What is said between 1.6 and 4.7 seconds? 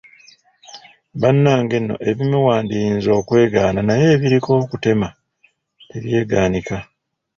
nno ebimu wandiyinza okwegaana naye ebiriko